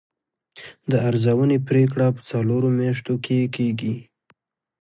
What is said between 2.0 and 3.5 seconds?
په څلورو میاشتو کې